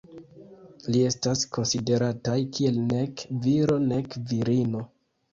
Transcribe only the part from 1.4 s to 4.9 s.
konsiderataj kiel nek viro nek virino.